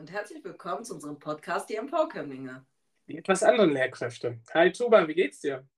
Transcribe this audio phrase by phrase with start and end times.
[0.00, 2.64] und herzlich willkommen zu unserem Podcast Die Empowerkömmlinge.
[3.06, 4.40] Die etwas anderen Lehrkräfte.
[4.54, 5.68] Hi Tuba, wie geht's dir?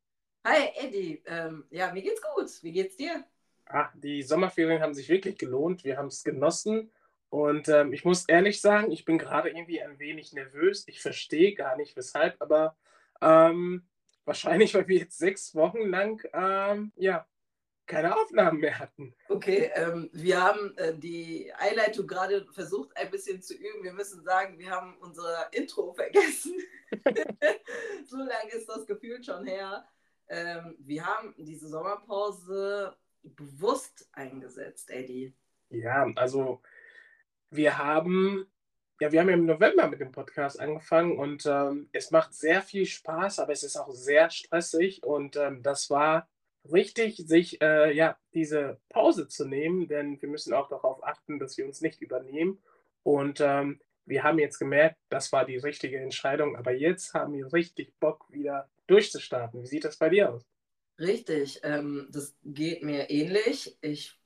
[0.45, 2.48] Hi Eddie, ähm, ja, mir geht's gut.
[2.62, 3.24] Wie geht's dir?
[3.66, 5.83] Ach, die Sommerferien haben sich wirklich gelohnt.
[5.83, 6.93] Wir haben es genossen.
[7.30, 10.87] Und ähm, ich muss ehrlich sagen, ich bin gerade irgendwie ein wenig nervös.
[10.87, 12.76] Ich verstehe gar nicht weshalb, aber
[13.20, 13.89] ähm,
[14.25, 17.27] wahrscheinlich, weil wir jetzt sechs Wochen lang ähm, ja,
[17.93, 19.15] keine Aufnahmen mehr hatten.
[19.29, 23.83] Okay, ähm, wir haben äh, die Einleitung gerade versucht ein bisschen zu üben.
[23.83, 26.55] Wir müssen sagen, wir haben unser Intro vergessen.
[28.07, 29.85] so lange ist das Gefühl schon her.
[30.29, 35.35] Ähm, wir haben diese Sommerpause bewusst eingesetzt, Eddie.
[35.69, 36.63] Ja, also
[37.51, 38.51] wir haben,
[39.01, 42.63] ja, wir haben ja im November mit dem Podcast angefangen und ähm, es macht sehr
[42.63, 46.27] viel Spaß, aber es ist auch sehr stressig und ähm, das war
[46.71, 51.57] richtig, sich äh, ja, diese Pause zu nehmen, denn wir müssen auch darauf achten, dass
[51.57, 52.63] wir uns nicht übernehmen.
[53.02, 57.52] Und ähm, wir haben jetzt gemerkt, das war die richtige Entscheidung, aber jetzt haben wir
[57.52, 59.63] richtig Bock, wieder durchzustarten.
[59.63, 60.45] Wie sieht das bei dir aus?
[60.99, 63.77] Richtig, ähm, das geht mir ähnlich.
[63.80, 64.18] Ich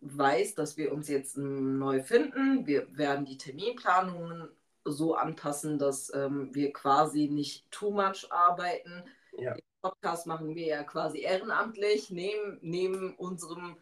[0.00, 2.66] weiß, dass wir uns jetzt neu finden.
[2.66, 4.48] Wir werden die Terminplanungen
[4.84, 9.04] so anpassen, dass ähm, wir quasi nicht too much arbeiten.
[9.36, 9.56] Ja.
[9.80, 13.76] Podcast machen wir ja quasi ehrenamtlich, neben, neben, unserem,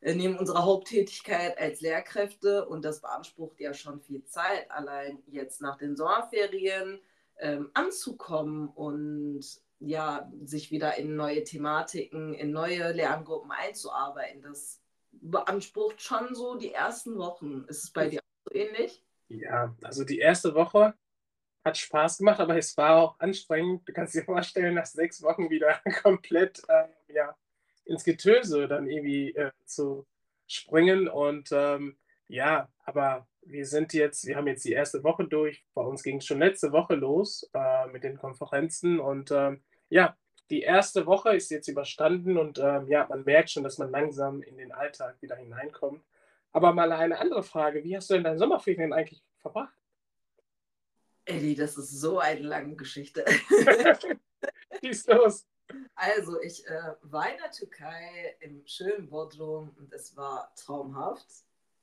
[0.00, 5.60] äh, neben unserer Haupttätigkeit als Lehrkräfte und das beansprucht ja schon viel Zeit, allein jetzt
[5.60, 7.00] nach den Sommerferien
[7.38, 9.44] ähm, anzukommen und
[9.78, 14.42] ja, sich wieder in neue Thematiken, in neue Lerngruppen einzuarbeiten.
[14.42, 17.64] Das beansprucht schon so die ersten Wochen.
[17.68, 19.04] Ist es bei dir auch so ähnlich?
[19.28, 20.94] Ja, also die erste Woche
[21.64, 23.88] hat Spaß gemacht, aber es war auch anstrengend.
[23.88, 27.36] Du kannst dir vorstellen, nach sechs Wochen wieder komplett äh, ja,
[27.84, 30.06] ins Getöse dann irgendwie äh, zu
[30.46, 31.08] springen.
[31.08, 31.96] Und ähm,
[32.28, 35.64] ja, aber wir sind jetzt, wir haben jetzt die erste Woche durch.
[35.74, 38.98] Bei uns ging es schon letzte Woche los äh, mit den Konferenzen.
[38.98, 40.16] Und ähm, ja,
[40.50, 44.42] die erste Woche ist jetzt überstanden und ähm, ja, man merkt schon, dass man langsam
[44.42, 46.04] in den Alltag wieder hineinkommt.
[46.52, 49.74] Aber mal eine andere Frage: Wie hast du denn deine Sommerferien eigentlich verbracht?
[51.24, 53.24] Eddie, das ist so eine lange Geschichte.
[54.80, 55.46] Schieß los.
[55.94, 61.26] Also, ich äh, war in der Türkei im schönen Bodrum und es war traumhaft.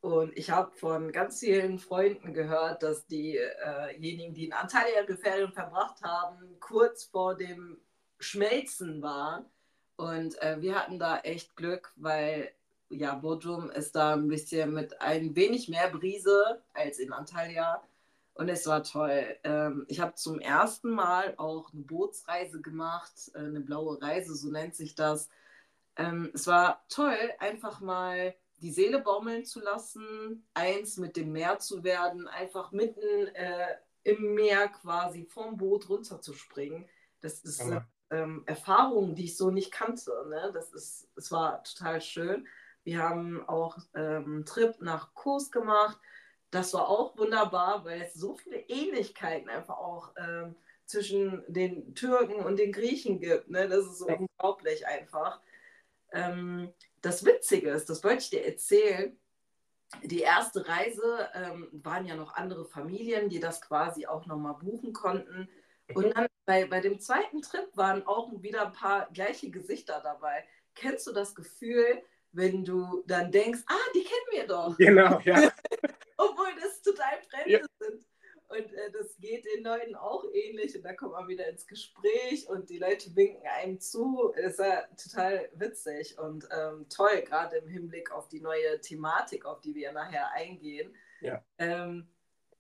[0.02, 5.18] Und ich habe von ganz vielen Freunden gehört, dass diejenigen, äh die in Antalya die
[5.18, 7.82] Ferien verbracht haben, kurz vor dem
[8.20, 9.46] Schmelzen waren.
[9.98, 12.54] Und äh, wir hatten da echt Glück, weil
[12.90, 17.84] ja, Bodrum ist da ein bisschen mit ein wenig mehr Brise als in Antalya.
[18.40, 19.38] Und es war toll.
[19.44, 24.50] Ähm, ich habe zum ersten Mal auch eine Bootsreise gemacht, äh, eine blaue Reise, so
[24.50, 25.28] nennt sich das.
[25.98, 31.60] Ähm, es war toll, einfach mal die Seele baumeln zu lassen, eins mit dem Meer
[31.60, 36.88] zu werden, einfach mitten äh, im Meer quasi vom Boot runterzuspringen.
[37.20, 40.14] Das ist eine ähm, Erfahrung, die ich so nicht kannte.
[40.30, 40.52] Ne?
[40.54, 42.48] Das ist, es war total schön.
[42.86, 46.00] Wir haben auch ähm, einen Trip nach Kurs gemacht
[46.52, 50.56] das war auch wunderbar, weil es so viele Ähnlichkeiten einfach auch ähm,
[50.86, 53.50] zwischen den Türken und den Griechen gibt.
[53.50, 53.68] Ne?
[53.70, 55.40] Das ist so unglaublich einfach.
[56.12, 59.18] Ähm, das Witzige ist, das wollte ich dir erzählen,
[60.04, 64.94] die erste Reise ähm, waren ja noch andere Familien, die das quasi auch nochmal buchen
[64.94, 65.50] konnten.
[65.94, 70.46] Und dann bei, bei dem zweiten Trip waren auch wieder ein paar gleiche Gesichter dabei.
[70.76, 74.78] Kennst du das Gefühl, wenn du dann denkst, ah, die kennen wir doch?
[74.78, 75.52] Genau, ja.
[76.18, 77.66] obwohl das total Fremde ja.
[77.80, 78.06] sind.
[78.50, 82.50] Und äh, das geht den Leuten auch ähnlich und da kommt man wieder ins Gespräch
[82.50, 84.34] und die Leute winken einem zu.
[84.36, 89.46] Das ist ja total witzig und ähm, toll, gerade im Hinblick auf die neue Thematik,
[89.46, 90.96] auf die wir nachher eingehen.
[91.22, 91.44] Ja.
[91.60, 92.10] Ähm,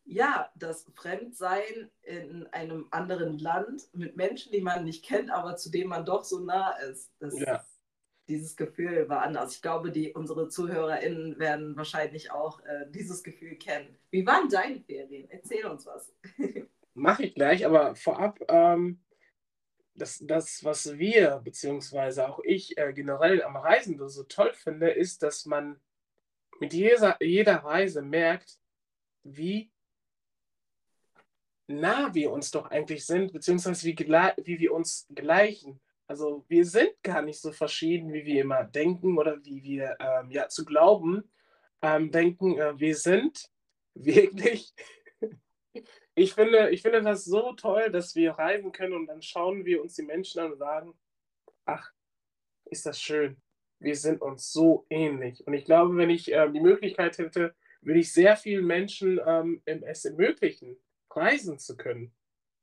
[0.06, 5.72] ja, das Fremdsein in einem anderen Land mit Menschen, die man nicht kennt, aber zu
[5.72, 7.12] denen man doch so nah ist.
[7.19, 7.66] Das ja
[8.29, 9.56] dieses Gefühl war anders.
[9.56, 13.98] Ich glaube, die, unsere ZuhörerInnen werden wahrscheinlich auch äh, dieses Gefühl kennen.
[14.12, 15.30] Wie waren deine Ferien?
[15.30, 16.13] Erzähl uns was.
[16.94, 19.01] Mache ich gleich, aber vorab, ähm,
[19.95, 25.24] das, das, was wir, beziehungsweise auch ich äh, generell am Reisen so toll finde, ist,
[25.24, 25.80] dass man
[26.59, 28.59] mit jeder, jeder Reise merkt,
[29.24, 29.71] wie
[31.68, 35.80] nah wir uns doch eigentlich sind, beziehungsweise wie, wie wir uns gleichen.
[36.09, 40.31] Also wir sind gar nicht so verschieden, wie wir immer denken oder wie wir ähm,
[40.31, 41.31] ja zu glauben
[41.83, 42.57] ähm, denken.
[42.57, 43.51] Äh, wir sind
[43.94, 44.73] wirklich.
[46.15, 49.83] ich, finde, ich finde das so toll, dass wir reisen können und dann schauen wir
[49.83, 51.00] uns die Menschen an und sagen,
[51.65, 51.91] ach,
[52.65, 53.39] ist das schön.
[53.77, 55.45] Wir sind uns so ähnlich.
[55.45, 59.62] Und ich glaube, wenn ich äh, die Möglichkeit hätte, würde ich sehr vielen Menschen ähm,
[59.65, 60.75] es ermöglichen,
[61.12, 62.15] reisen zu können.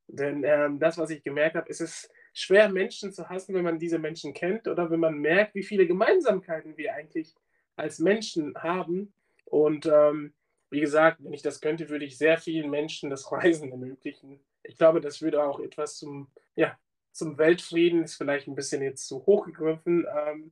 [0.07, 3.79] Denn ähm, das, was ich gemerkt habe, ist es schwer, Menschen zu hassen, wenn man
[3.79, 7.33] diese Menschen kennt oder wenn man merkt, wie viele Gemeinsamkeiten wir eigentlich
[7.75, 9.11] als Menschen haben.
[9.45, 10.33] Und ähm,
[10.69, 14.39] wie gesagt, wenn ich das könnte, würde ich sehr vielen Menschen das Reisen ermöglichen.
[14.61, 16.77] Ich glaube, das würde auch etwas zum, ja,
[17.11, 20.51] zum Weltfrieden, ist vielleicht ein bisschen jetzt zu hoch gegriffen, ähm,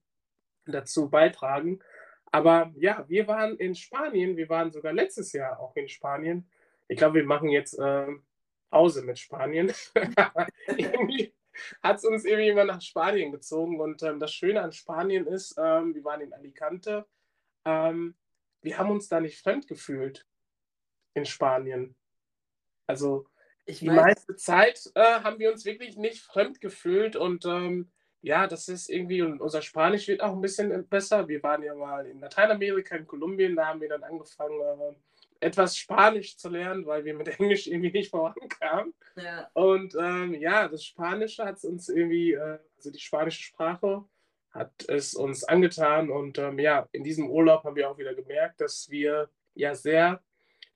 [0.66, 1.80] dazu beitragen.
[2.32, 6.50] Aber ja, wir waren in Spanien, wir waren sogar letztes Jahr auch in Spanien.
[6.88, 8.08] Ich glaube, wir machen jetzt äh,
[8.72, 9.72] Pause mit Spanien.
[10.68, 11.32] irgendwie
[11.82, 13.80] hat es uns irgendwie immer nach Spanien gezogen.
[13.80, 17.06] Und ähm, das Schöne an Spanien ist, ähm, wir waren in Alicante,
[17.66, 18.16] ähm,
[18.62, 20.26] wir haben uns da nicht fremd gefühlt
[21.14, 21.96] in Spanien.
[22.88, 23.28] Also
[23.66, 27.92] ich die meiste Zeit äh, haben wir uns wirklich nicht fremd gefühlt und ähm,
[28.22, 31.28] ja, das ist irgendwie, und unser Spanisch wird auch ein bisschen besser.
[31.28, 34.96] Wir waren ja mal in Lateinamerika, in Kolumbien, da haben wir dann angefangen, äh,
[35.40, 38.94] etwas Spanisch zu lernen, weil wir mit Englisch irgendwie nicht vorankamen.
[39.16, 39.50] Ja.
[39.54, 44.04] Und ähm, ja, das Spanische hat es uns irgendwie, äh, also die spanische Sprache
[44.52, 46.10] hat es uns angetan.
[46.10, 50.22] Und ähm, ja, in diesem Urlaub haben wir auch wieder gemerkt, dass wir ja sehr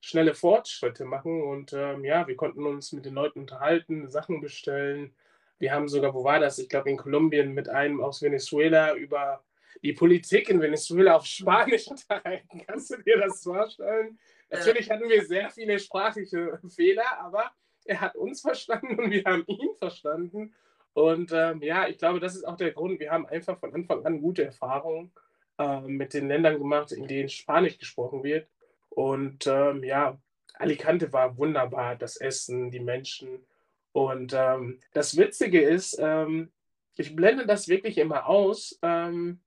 [0.00, 1.42] schnelle Fortschritte machen.
[1.42, 5.14] Und ähm, ja, wir konnten uns mit den Leuten unterhalten, Sachen bestellen.
[5.58, 6.58] Wir haben sogar, wo war das?
[6.58, 9.44] Ich glaube, in Kolumbien mit einem aus Venezuela über
[9.82, 12.62] die Politik in Venezuela auf Spanisch unterhalten.
[12.66, 14.18] Kannst du dir das vorstellen?
[14.50, 17.50] Natürlich hatten wir sehr viele sprachliche Fehler, aber
[17.84, 20.54] er hat uns verstanden und wir haben ihn verstanden.
[20.92, 23.00] Und ähm, ja, ich glaube, das ist auch der Grund.
[23.00, 25.12] Wir haben einfach von Anfang an gute Erfahrungen
[25.58, 28.48] äh, mit den Ländern gemacht, in denen Spanisch gesprochen wird.
[28.88, 30.18] Und ähm, ja,
[30.54, 33.46] Alicante war wunderbar, das Essen, die Menschen.
[33.92, 36.50] Und ähm, das Witzige ist, ähm,
[36.96, 38.78] ich blende das wirklich immer aus.
[38.82, 39.40] Ähm,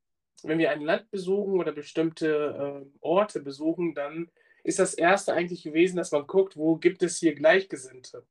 [0.43, 4.29] wenn wir ein Land besuchen oder bestimmte äh, Orte besuchen, dann
[4.63, 8.25] ist das erste eigentlich gewesen, dass man guckt, wo gibt es hier Gleichgesinnte.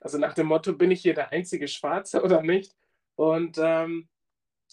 [0.00, 2.74] Also nach dem Motto, bin ich hier der einzige Schwarze oder nicht?
[3.14, 4.08] Und ähm,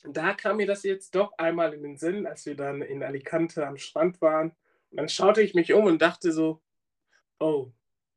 [0.04, 3.66] da kam mir das jetzt doch einmal in den Sinn, als wir dann in Alicante
[3.66, 4.50] am Strand waren.
[4.90, 6.62] Und dann schaute ich mich um und dachte so,
[7.40, 7.72] oh,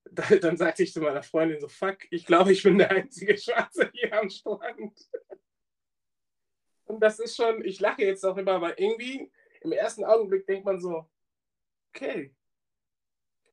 [0.41, 3.91] dann sagte ich zu meiner Freundin so, fuck, ich glaube, ich bin der einzige Schwarze
[3.93, 5.09] hier am Strand.
[6.85, 10.65] Und das ist schon, ich lache jetzt auch immer, aber irgendwie im ersten Augenblick denkt
[10.65, 11.11] man so,
[11.93, 12.33] okay,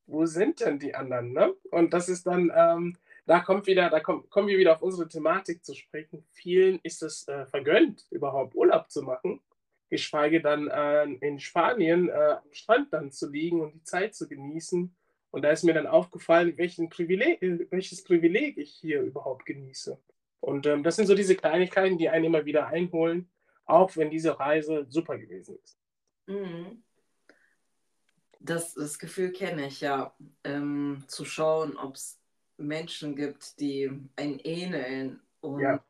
[0.05, 1.33] wo sind denn die anderen?
[1.33, 1.53] Ne?
[1.71, 5.07] Und das ist dann, ähm, da kommt wieder, da kommt, kommen wir wieder auf unsere
[5.07, 6.25] Thematik zu sprechen.
[6.31, 9.41] Vielen ist es äh, vergönnt, überhaupt Urlaub zu machen,
[9.89, 14.27] geschweige dann äh, in Spanien äh, am Strand dann zu liegen und die Zeit zu
[14.27, 14.93] genießen.
[15.31, 17.41] Und da ist mir dann aufgefallen, Privileg,
[17.71, 19.97] welches Privileg ich hier überhaupt genieße.
[20.39, 23.31] Und ähm, das sind so diese Kleinigkeiten, die einen immer wieder einholen,
[23.65, 25.79] auch wenn diese Reise super gewesen ist.
[26.27, 26.83] Mhm.
[28.45, 30.13] Das, das Gefühl kenne ich ja,
[30.43, 32.19] ähm, zu schauen, ob es
[32.57, 35.83] Menschen gibt, die einen ähneln und ja.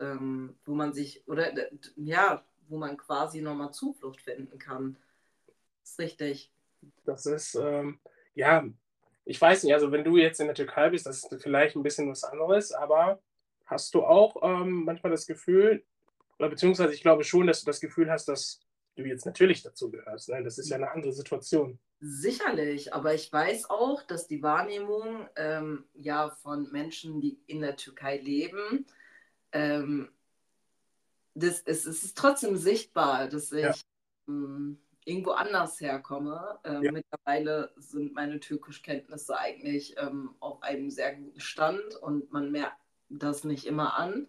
[0.00, 1.52] ähm, wo man sich, oder
[1.96, 4.96] ja, wo man quasi nochmal Zuflucht finden kann.
[5.82, 6.52] Das ist richtig.
[7.04, 8.00] Das ist, ähm,
[8.34, 8.64] ja,
[9.24, 11.82] ich weiß nicht, also wenn du jetzt in der Türkei bist, das ist vielleicht ein
[11.82, 13.20] bisschen was anderes, aber
[13.66, 15.84] hast du auch ähm, manchmal das Gefühl,
[16.38, 18.60] oder beziehungsweise ich glaube schon, dass du das Gefühl hast, dass
[18.96, 20.28] du jetzt natürlich dazu gehörst.
[20.28, 20.42] Ne?
[20.42, 21.78] Das ist ja eine andere Situation.
[22.00, 27.76] Sicherlich, aber ich weiß auch, dass die Wahrnehmung ähm, ja von Menschen, die in der
[27.76, 28.86] Türkei leben,
[29.52, 30.10] ähm,
[31.34, 33.74] das, es, es ist trotzdem sichtbar, dass ich ja.
[34.28, 36.58] ähm, irgendwo anders herkomme.
[36.64, 36.92] Ähm, ja.
[36.92, 43.44] Mittlerweile sind meine Türkischkenntnisse eigentlich ähm, auf einem sehr guten Stand und man merkt das
[43.44, 44.28] nicht immer an.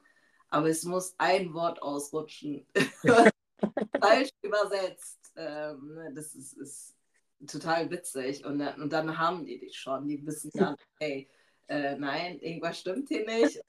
[0.50, 2.66] Aber es muss ein Wort ausrutschen,
[4.00, 5.32] falsch übersetzt.
[5.36, 6.96] Ähm, ne, das ist, ist,
[7.48, 8.46] total witzig.
[8.46, 10.08] Und, und dann haben die dich schon.
[10.08, 11.30] Die wissen dann, hey,
[11.68, 13.60] äh, nein, irgendwas stimmt hier nicht.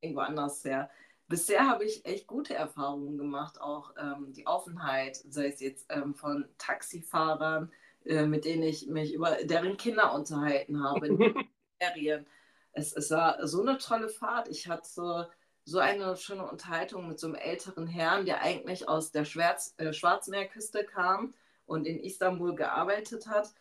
[0.00, 0.90] Irgendwo anders her.
[1.28, 6.14] Bisher habe ich echt gute Erfahrungen gemacht, auch ähm, die Offenheit, sei es jetzt ähm,
[6.14, 7.70] von Taxifahrern,
[8.04, 11.18] äh, mit denen ich mich über deren Kinder unterhalten habe in
[11.80, 12.26] Ferien.
[12.72, 14.48] Es, es war so eine tolle Fahrt.
[14.48, 15.30] Ich hatte
[15.64, 19.92] so eine schöne Unterhaltung mit so einem älteren Herrn, der eigentlich aus der Schwarz, äh,
[19.92, 21.34] Schwarzmeerküste kam
[21.66, 23.54] und in Istanbul gearbeitet hat.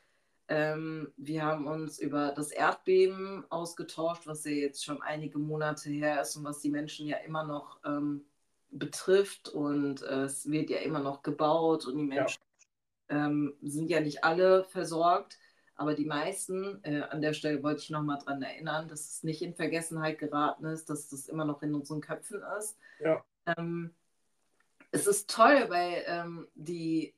[0.47, 6.21] Ähm, wir haben uns über das Erdbeben ausgetauscht, was ja jetzt schon einige Monate her
[6.21, 8.25] ist und was die Menschen ja immer noch ähm,
[8.71, 9.49] betrifft.
[9.49, 12.41] Und äh, es wird ja immer noch gebaut und die Menschen
[13.11, 13.27] ja.
[13.27, 15.37] ähm, sind ja nicht alle versorgt.
[15.79, 19.41] Aber die meisten, äh, an der Stelle wollte ich nochmal daran erinnern, dass es nicht
[19.41, 22.77] in Vergessenheit geraten ist, dass das immer noch in unseren Köpfen ist.
[22.99, 23.23] Ja.
[23.45, 23.91] Ähm,
[24.91, 27.13] es ist toll, weil ähm, die,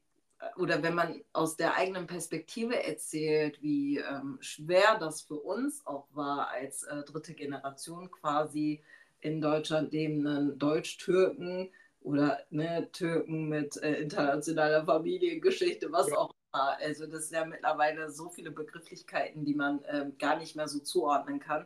[0.58, 6.06] oder wenn man aus der eigenen Perspektive erzählt, wie ähm, schwer das für uns auch
[6.14, 8.84] war, als äh, dritte Generation quasi
[9.22, 16.18] in Deutschland lebenden Deutsch-Türken oder ne, Türken mit äh, internationaler Familiengeschichte, was ja.
[16.18, 16.41] auch immer.
[16.52, 20.80] Also das sind ja mittlerweile so viele Begrifflichkeiten, die man ähm, gar nicht mehr so
[20.80, 21.66] zuordnen kann.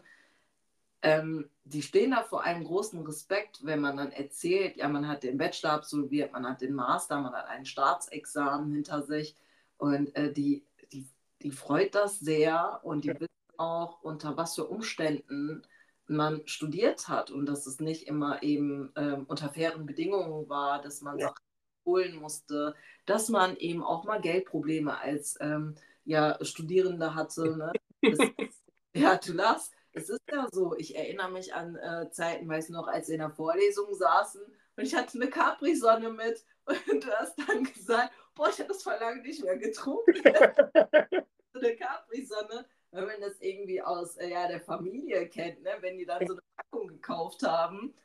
[1.02, 5.24] Ähm, die stehen da vor einem großen Respekt, wenn man dann erzählt, ja, man hat
[5.24, 9.36] den Bachelor absolviert, man hat den Master, man hat ein Staatsexamen hinter sich.
[9.78, 11.08] Und äh, die, die,
[11.42, 15.64] die freut das sehr und die wissen auch, unter was für Umständen
[16.08, 17.32] man studiert hat.
[17.32, 21.28] Und dass es nicht immer eben ähm, unter fairen Bedingungen war, dass man ja.
[21.28, 21.45] Sachen
[21.86, 22.76] holen musste,
[23.06, 27.56] dass man eben auch mal Geldprobleme als ähm, ja, Studierende hatte.
[28.02, 28.18] Ne?
[28.18, 28.20] Das,
[28.94, 32.88] ja, du lachst es ist ja so, ich erinnere mich an äh, Zeiten, weiß noch,
[32.88, 34.42] als wir in der Vorlesung saßen
[34.76, 38.84] und ich hatte eine Capri-Sonne mit und du hast dann gesagt, boah, ich habe das
[38.84, 40.14] vor lange nicht mehr getrunken.
[41.54, 45.72] so eine Capri-Sonne, wenn man das irgendwie aus äh, ja, der Familie kennt, ne?
[45.80, 47.96] wenn die dann so eine Packung gekauft haben.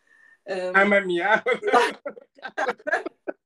[0.45, 1.43] Ähm, Einmal im Jahr.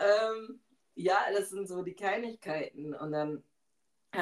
[0.00, 0.60] ähm,
[0.94, 2.94] ja, das sind so die Kleinigkeiten.
[2.94, 3.42] Und dann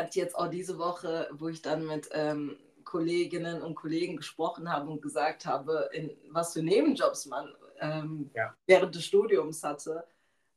[0.08, 4.90] ich jetzt auch diese Woche, wo ich dann mit ähm, Kolleginnen und Kollegen gesprochen habe
[4.90, 8.54] und gesagt habe, in was für Nebenjobs man ähm, ja.
[8.66, 10.06] während des Studiums hatte.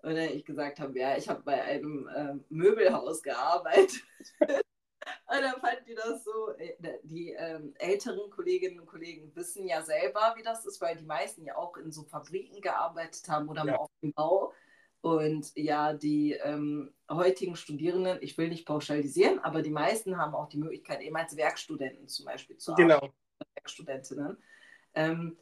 [0.01, 4.03] Und dann ich gesagt habe, ja, ich habe bei einem ähm, Möbelhaus gearbeitet.
[4.39, 4.61] und
[5.27, 6.73] dann fanden die das so, äh,
[7.03, 11.43] die ähm, älteren Kolleginnen und Kollegen wissen ja selber, wie das ist, weil die meisten
[11.45, 13.75] ja auch in so Fabriken gearbeitet haben oder ja.
[13.75, 14.53] auf dem Bau.
[15.01, 20.47] Und ja, die ähm, heutigen Studierenden, ich will nicht pauschalisieren, aber die meisten haben auch
[20.47, 22.97] die Möglichkeit, eben als Werkstudenten zum Beispiel zu genau.
[22.97, 23.13] arbeiten.
[23.39, 23.49] Genau.
[23.55, 24.37] Werkstudentinnen.
[24.93, 25.37] Ähm,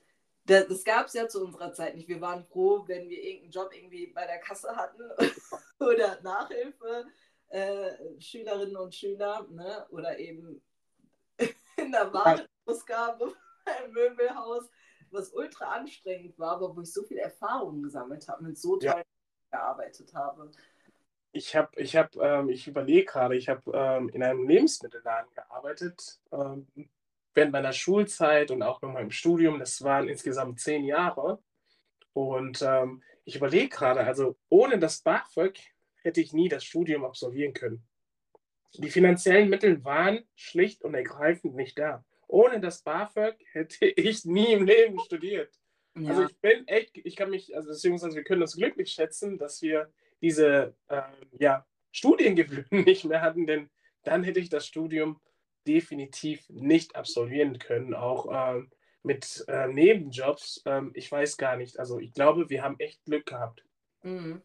[0.46, 2.08] das, das gab es ja zu unserer Zeit nicht.
[2.08, 5.04] Wir waren froh, wenn wir irgendeinen Job irgendwie bei der Kasse hatten
[5.80, 7.08] oder Nachhilfe,
[7.50, 9.86] äh, Schülerinnen und Schüler, ne?
[9.89, 10.62] oder eben
[11.75, 13.36] in der Warenausgabe
[13.66, 14.70] beim Möbelhaus,
[15.12, 19.00] was ultra anstrengend war, aber wo ich so viel Erfahrung gesammelt habe mit so tollen
[19.00, 19.04] ja
[19.50, 20.51] gearbeitet habe.
[21.32, 26.20] Ich habe, ich habe, ähm, ich überlege gerade, ich habe ähm, in einem Lebensmittelladen gearbeitet
[26.32, 26.68] ähm,
[27.34, 29.60] während meiner Schulzeit und auch mal im Studium.
[29.60, 31.39] Das waren insgesamt zehn Jahre.
[32.13, 35.60] Und ähm, ich überlege gerade, also ohne das BAföG
[36.01, 37.88] hätte ich nie das Studium absolvieren können.
[38.75, 42.03] Die finanziellen Mittel waren schlicht und ergreifend nicht da.
[42.27, 45.53] Ohne das BAföG hätte ich nie im Leben studiert.
[46.00, 46.12] Ja.
[46.12, 49.62] Also ich bin echt, ich kann mich, also beziehungsweise wir können uns glücklich schätzen, dass
[49.62, 49.91] wir
[50.22, 51.01] diese äh,
[51.39, 53.70] ja, Studiengebühren nicht mehr hatten, denn
[54.03, 55.20] dann hätte ich das Studium
[55.68, 58.63] definitiv nicht absolvieren können, auch äh,
[59.03, 60.63] mit äh, Nebenjobs.
[60.65, 63.63] Ähm, ich weiß gar nicht, also ich glaube, wir haben echt Glück gehabt.
[64.03, 64.41] Mhm.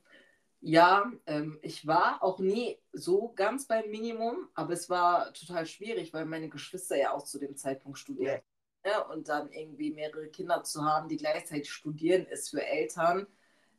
[0.61, 6.15] Ja, ähm, ich war auch nie so ganz beim Minimum, aber es war total schwierig,
[6.15, 8.43] weil meine Geschwister ja auch zu dem Zeitpunkt studiert
[8.85, 9.05] Ne?
[9.05, 13.27] Und dann irgendwie mehrere Kinder zu haben, die gleichzeitig studieren, ist für Eltern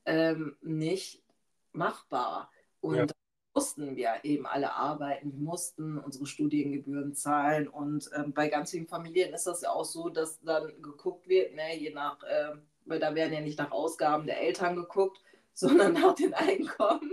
[0.06, 1.24] ähm, nicht
[1.72, 2.50] machbar.
[2.82, 3.06] Und ja.
[3.54, 7.68] mussten wir eben alle arbeiten, wir mussten unsere Studiengebühren zahlen.
[7.68, 11.54] Und ähm, bei ganz vielen Familien ist das ja auch so, dass dann geguckt wird,
[11.56, 15.22] ne, je nach, äh, weil da werden ja nicht nach Ausgaben der Eltern geguckt,
[15.54, 17.12] sondern nach den Einkommen.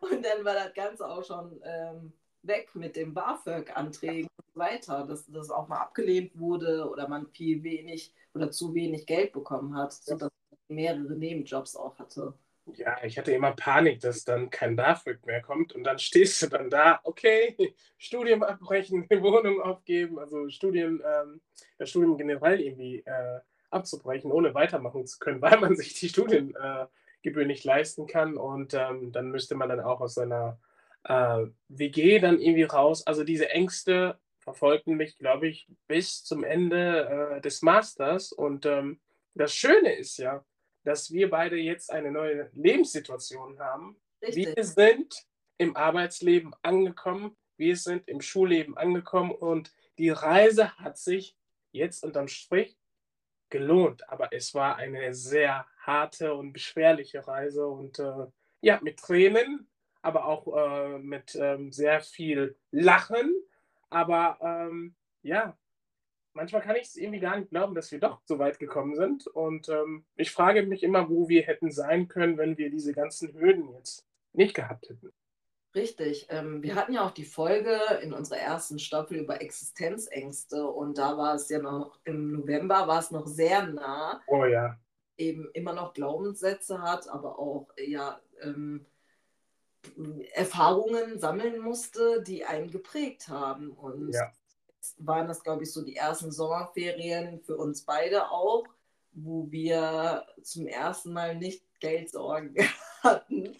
[0.00, 2.12] Und dann war das Ganze auch schon ähm,
[2.48, 7.26] weg mit den BAföG-Anträgen und so weiter, dass das auch mal abgelehnt wurde oder man
[7.28, 12.34] viel wenig oder zu wenig Geld bekommen hat, sodass man mehrere Nebenjobs auch hatte.
[12.74, 16.48] Ja, ich hatte immer Panik, dass dann kein BAföG mehr kommt und dann stehst du
[16.48, 17.56] dann da, okay,
[17.98, 21.40] Studium abbrechen, Wohnung aufgeben, also Studien, ähm,
[21.78, 23.40] das Studium generell irgendwie äh,
[23.70, 26.88] abzubrechen, ohne weitermachen zu können, weil man sich die Studiengebühr
[27.24, 30.58] äh, nicht leisten kann und ähm, dann müsste man dann auch aus seiner
[31.04, 33.06] äh, WG dann irgendwie raus.
[33.06, 38.32] Also diese Ängste verfolgten mich, glaube ich, bis zum Ende äh, des Masters.
[38.32, 39.00] Und ähm,
[39.34, 40.44] das Schöne ist ja,
[40.84, 44.00] dass wir beide jetzt eine neue Lebenssituation haben.
[44.22, 44.56] Richtig.
[44.56, 45.26] Wir sind
[45.58, 51.36] im Arbeitsleben angekommen, wir sind im Schulleben angekommen und die Reise hat sich
[51.72, 52.78] jetzt unterm Strich
[53.50, 54.08] gelohnt.
[54.08, 58.26] Aber es war eine sehr harte und beschwerliche Reise und äh,
[58.60, 59.68] ja, mit Tränen,
[60.02, 63.34] aber auch äh, mit ähm, sehr viel Lachen.
[63.90, 65.56] Aber ähm, ja,
[66.32, 69.26] manchmal kann ich es irgendwie gar nicht glauben, dass wir doch so weit gekommen sind.
[69.26, 73.34] Und ähm, ich frage mich immer, wo wir hätten sein können, wenn wir diese ganzen
[73.34, 75.12] Hürden jetzt nicht gehabt hätten.
[75.74, 76.26] Richtig.
[76.30, 81.18] Ähm, wir hatten ja auch die Folge in unserer ersten Staffel über Existenzängste und da
[81.18, 84.22] war es ja noch im November, war es noch sehr nah.
[84.26, 84.78] Oh ja.
[85.18, 88.86] Eben immer noch Glaubenssätze hat, aber auch ja ähm,
[90.32, 93.70] Erfahrungen sammeln musste, die einen geprägt haben.
[93.70, 94.32] Und Ja.
[94.68, 98.64] jetzt waren das, glaube ich, so die ersten Sommerferien für uns beide auch,
[99.12, 102.54] wo wir zum ersten Mal nicht Geldsorgen
[103.02, 103.56] hatten.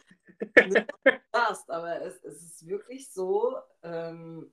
[1.33, 4.53] Fast, aber es, es ist wirklich so, ähm,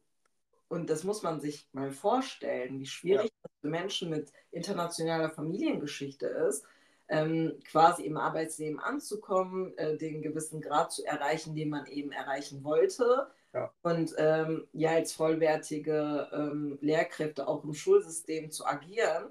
[0.68, 6.26] und das muss man sich mal vorstellen, wie schwierig das für Menschen mit internationaler Familiengeschichte
[6.26, 6.66] ist,
[7.08, 12.64] ähm, quasi im Arbeitsleben anzukommen, äh, den gewissen Grad zu erreichen, den man eben erreichen
[12.64, 13.28] wollte.
[13.54, 13.72] Ja.
[13.84, 19.30] Und ähm, ja, als vollwertige ähm, Lehrkräfte auch im Schulsystem zu agieren.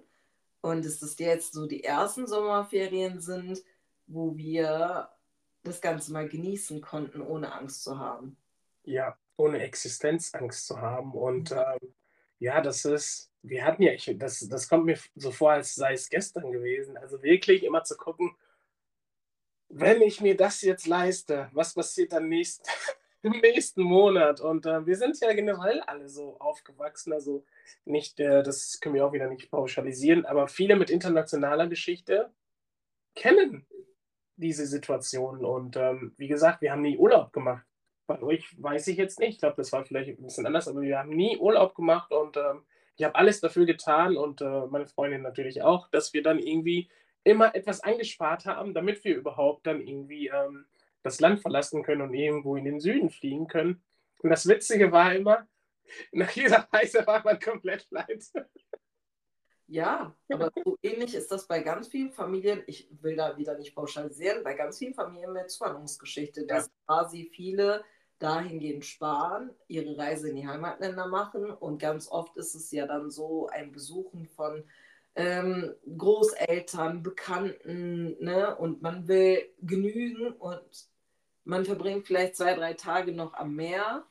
[0.61, 3.62] Und dass das jetzt so die ersten Sommerferien sind,
[4.07, 5.11] wo wir
[5.62, 8.37] das Ganze mal genießen konnten, ohne Angst zu haben.
[8.85, 11.12] Ja, ohne Existenzangst zu haben.
[11.12, 11.95] Und ähm,
[12.38, 15.92] ja, das ist, wir hatten ja, ich, das, das kommt mir so vor, als sei
[15.92, 16.96] es gestern gewesen.
[16.96, 18.34] Also wirklich immer zu gucken,
[19.68, 22.68] wenn ich mir das jetzt leiste, was passiert dann nächst,
[23.22, 24.40] im nächsten Monat?
[24.40, 27.44] Und äh, wir sind ja generell alle so aufgewachsen, also
[27.84, 32.30] nicht, äh, das können wir auch wieder nicht pauschalisieren, aber viele mit internationaler Geschichte
[33.14, 33.66] kennen
[34.36, 35.44] diese Situation.
[35.44, 37.64] Und ähm, wie gesagt, wir haben nie Urlaub gemacht.
[38.06, 39.34] Bei euch weiß ich jetzt nicht.
[39.34, 42.37] Ich glaube, das war vielleicht ein bisschen anders, aber wir haben nie Urlaub gemacht und
[42.37, 42.64] ähm,
[42.96, 46.88] ich habe alles dafür getan und äh, meine Freundin natürlich auch, dass wir dann irgendwie
[47.25, 50.66] immer etwas eingespart haben, damit wir überhaupt dann irgendwie ähm,
[51.02, 53.82] das Land verlassen können und irgendwo in den Süden fliegen können.
[54.23, 55.46] Und das Witzige war immer,
[56.12, 58.49] nach jeder Reise war man komplett pleite.
[59.66, 62.62] Ja, aber so ähnlich ist das bei ganz vielen Familien.
[62.66, 67.84] Ich will da wieder nicht pauschalisieren, bei ganz vielen Familien mit Zuwanderungsgeschichte, dass quasi viele
[68.18, 73.11] dahingehend sparen, ihre Reise in die Heimatländer machen und ganz oft ist es ja dann
[73.11, 74.64] so ein Besuchen von
[75.16, 78.56] ähm, Großeltern, Bekannten, ne?
[78.56, 80.88] Und man will genügen und
[81.44, 84.04] man verbringt vielleicht zwei, drei Tage noch am Meer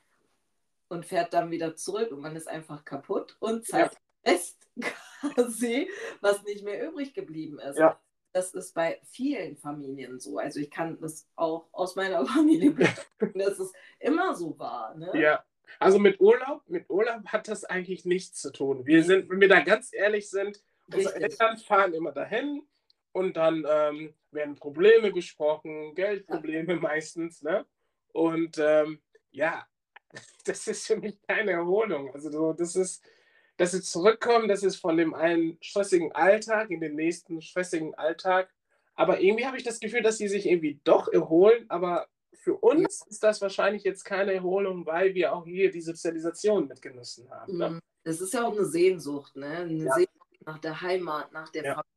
[0.87, 4.67] und fährt dann wieder zurück und man ist einfach kaputt und zeigt Rest
[5.21, 5.89] quasi,
[6.21, 7.77] was nicht mehr übrig geblieben ist.
[7.77, 7.99] Ja.
[8.33, 10.39] Das ist bei vielen Familien so.
[10.39, 14.95] Also ich kann das auch aus meiner Familie bestätigen, dass es immer so war.
[14.95, 15.11] Ne?
[15.15, 15.43] Ja,
[15.79, 18.85] also mit Urlaub, mit Urlaub hat das eigentlich nichts zu tun.
[18.85, 21.23] Wir sind, wenn wir da ganz ehrlich sind, unsere Richtig.
[21.23, 22.63] Eltern fahren immer dahin
[23.11, 27.65] und dann ähm, werden Probleme besprochen, Geldprobleme meistens, ne?
[28.11, 29.65] Und ähm, ja,
[30.45, 32.13] das ist für mich keine Erholung.
[32.13, 33.03] Also so, das ist,
[33.63, 38.53] dass sie zurückkommen, das ist von dem einen stressigen Alltag in den nächsten stressigen Alltag.
[38.95, 43.05] Aber irgendwie habe ich das Gefühl, dass sie sich irgendwie doch erholen, aber für uns
[43.07, 47.57] ist das wahrscheinlich jetzt keine Erholung, weil wir auch hier die Sozialisation mitgenossen haben.
[47.57, 47.69] Ne?
[47.69, 49.47] Mm, Es ist ja auch eine Sehnsucht, ne?
[49.59, 49.93] Eine Ja.
[49.93, 51.69] Sehnsucht nach der Heimat, nach der Ja.
[51.75, 51.89] Familie,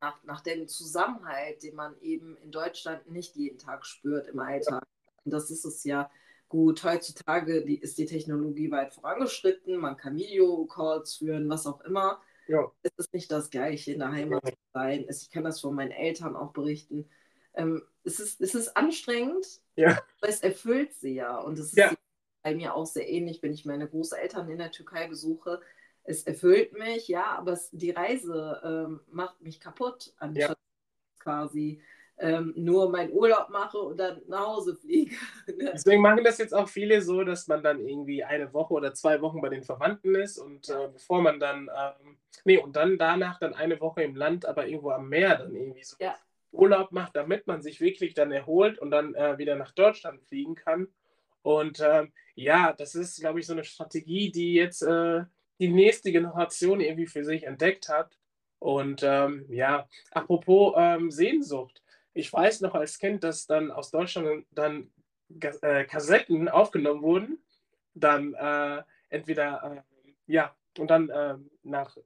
[0.00, 4.82] nach, nach dem Zusammenhalt, den man eben in Deutschland nicht jeden Tag spürt im Alltag.
[5.24, 6.10] Und das ist es ja
[6.52, 6.84] gut.
[6.84, 12.20] Heutzutage die, ist die Technologie weit vorangeschritten, man kann Videocalls führen, was auch immer.
[12.46, 12.70] Ja.
[12.82, 15.06] Es ist nicht das Gleiche in der Heimat zu sein.
[15.08, 17.08] Ich kann das von meinen Eltern auch berichten.
[17.54, 19.92] Ähm, es, ist, es ist anstrengend, Ja.
[20.20, 21.38] aber es erfüllt sie ja.
[21.38, 21.94] Und es ist Ja.
[22.42, 25.60] bei mir auch sehr ähnlich, wenn ich meine Großeltern in der Türkei besuche.
[26.04, 30.58] Es erfüllt mich, ja, aber es, die Reise ähm, macht mich kaputt, anstatt
[31.18, 31.80] quasi
[32.22, 35.14] ähm, nur meinen Urlaub mache und dann nach Hause fliege.
[35.46, 35.70] Ne?
[35.74, 39.20] Deswegen machen das jetzt auch viele so, dass man dann irgendwie eine Woche oder zwei
[39.20, 43.38] Wochen bei den Verwandten ist und äh, bevor man dann, ähm, nee, und dann danach
[43.38, 46.14] dann eine Woche im Land, aber irgendwo am Meer dann irgendwie so Ja.
[46.52, 50.54] Urlaub macht, damit man sich wirklich dann erholt und dann äh, wieder nach Deutschland fliegen
[50.54, 50.88] kann.
[51.42, 55.24] Und ähm, ja, das ist, glaube ich, so eine Strategie, die jetzt äh,
[55.58, 58.16] die nächste Generation irgendwie für sich entdeckt hat.
[58.58, 61.81] Und ähm, ja, apropos ähm, Sehnsucht.
[62.14, 64.90] Ich weiß noch als Kind, dass dann aus Deutschland dann
[65.40, 67.38] äh, Kassetten aufgenommen wurden,
[67.94, 72.00] dann äh, entweder, äh, ja, und dann äh, nach, äh,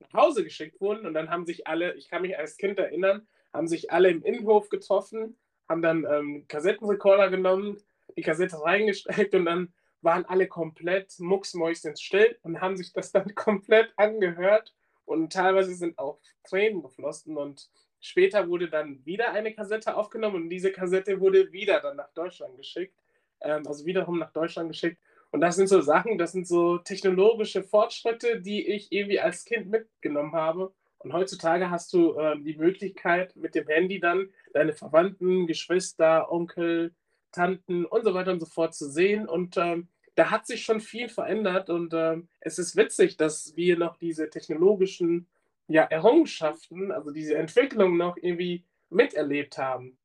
[0.00, 1.06] nach Hause geschickt wurden.
[1.06, 4.22] Und dann haben sich alle, ich kann mich als Kind erinnern, haben sich alle im
[4.22, 5.36] Innenhof getroffen,
[5.68, 7.78] haben dann ähm, Kassettenrekorder genommen,
[8.16, 13.92] die Kassette reingesteckt und dann waren alle komplett mucksmäuschenstill und haben sich das dann komplett
[13.96, 14.74] angehört.
[15.04, 20.48] Und teilweise sind auch Tränen geflossen und später wurde dann wieder eine Kassette aufgenommen und
[20.48, 22.94] diese Kassette wurde wieder dann nach Deutschland geschickt,
[23.40, 24.98] ähm, also wiederum nach Deutschland geschickt
[25.30, 29.68] und das sind so Sachen, das sind so technologische Fortschritte, die ich irgendwie als Kind
[29.68, 35.46] mitgenommen habe und heutzutage hast du ähm, die Möglichkeit mit dem Handy dann deine Verwandten,
[35.46, 36.94] Geschwister, Onkel,
[37.32, 39.28] Tanten und so weiter und so fort zu sehen.
[39.28, 41.70] Und ähm, da hat sich schon viel verändert.
[41.70, 45.28] Und ähm, es ist witzig, dass wir noch diese technologischen
[45.68, 49.98] ja, Errungenschaften, also diese Entwicklung noch irgendwie miterlebt haben.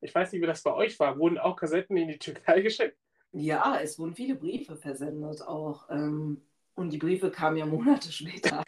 [0.00, 1.18] Ich weiß nicht, wie das bei euch war.
[1.18, 2.96] Wurden auch Kassetten in die Türkei geschickt?
[3.32, 5.88] Ja, es wurden viele Briefe versendet auch.
[5.90, 6.42] Ähm,
[6.74, 8.64] und die Briefe kamen ja Monate später.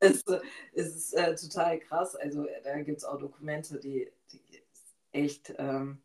[0.00, 0.22] es,
[0.74, 2.14] es ist äh, total krass.
[2.14, 4.42] Also da gibt es auch Dokumente, die, die
[5.12, 6.02] echt, ähm,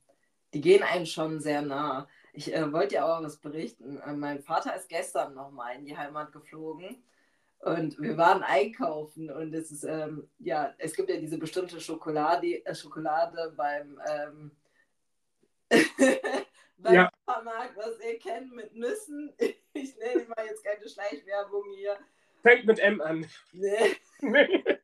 [0.54, 2.08] die gehen einem schon sehr nah.
[2.32, 3.98] Ich äh, wollte ja auch was berichten.
[3.98, 7.04] Äh, mein Vater ist gestern nochmal in die Heimat geflogen
[7.62, 12.65] und wir waren einkaufen und es ist, ähm, ja, es gibt ja diese bestimmte Schokolade,
[12.65, 14.52] äh, Schokolade beim, ähm,
[16.78, 17.12] beim ja.
[17.26, 19.34] Supermarkt, was ihr kennt mit Nüssen.
[19.72, 21.95] Ich nenne mal jetzt keine Schleichwerbung hier.
[22.41, 23.26] Fängt mit M an.
[23.54, 23.95] Nee.